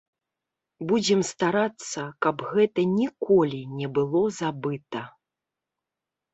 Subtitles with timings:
[0.91, 5.07] Будзем старацца, каб гэта ніколі не было забыта.